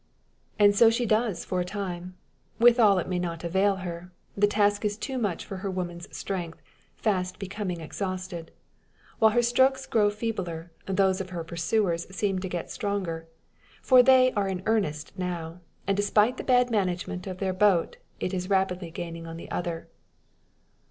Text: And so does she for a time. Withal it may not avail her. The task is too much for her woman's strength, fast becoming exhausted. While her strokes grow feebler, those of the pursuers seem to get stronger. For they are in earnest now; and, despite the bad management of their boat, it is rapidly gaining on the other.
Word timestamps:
And 0.57 0.75
so 0.75 0.87
does 0.89 0.95
she 1.41 1.45
for 1.45 1.59
a 1.61 1.63
time. 1.63 2.17
Withal 2.57 2.97
it 2.97 3.07
may 3.07 3.19
not 3.19 3.43
avail 3.43 3.75
her. 3.85 4.11
The 4.35 4.47
task 4.47 4.83
is 4.83 4.97
too 4.97 5.19
much 5.19 5.45
for 5.45 5.57
her 5.57 5.69
woman's 5.69 6.07
strength, 6.17 6.59
fast 6.95 7.37
becoming 7.37 7.79
exhausted. 7.81 8.49
While 9.19 9.29
her 9.33 9.43
strokes 9.43 9.85
grow 9.85 10.09
feebler, 10.09 10.71
those 10.87 11.21
of 11.21 11.27
the 11.27 11.43
pursuers 11.43 12.07
seem 12.09 12.39
to 12.39 12.49
get 12.49 12.71
stronger. 12.71 13.27
For 13.83 14.01
they 14.01 14.31
are 14.33 14.47
in 14.47 14.63
earnest 14.65 15.13
now; 15.19 15.59
and, 15.85 15.95
despite 15.95 16.37
the 16.37 16.43
bad 16.43 16.71
management 16.71 17.27
of 17.27 17.37
their 17.37 17.53
boat, 17.53 17.97
it 18.19 18.33
is 18.33 18.49
rapidly 18.49 18.89
gaining 18.89 19.27
on 19.27 19.37
the 19.37 19.51
other. 19.51 19.87